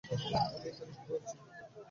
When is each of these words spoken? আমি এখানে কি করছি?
আমি 0.03 0.67
এখানে 0.69 0.91
কি 0.91 1.03
করছি? 1.07 1.35